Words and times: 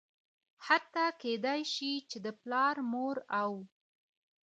حتا 0.65 1.05
کيدى 1.21 1.57
شي 1.73 1.93
چې 2.09 2.17
د 2.25 2.27
پلار 2.41 2.75
،مور 2.91 3.17
او 3.41 3.51